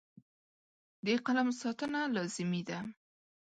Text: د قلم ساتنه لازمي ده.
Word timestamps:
د 1.05 1.07
قلم 1.25 1.47
ساتنه 1.61 2.01
لازمي 2.15 2.61
ده. 2.69 2.79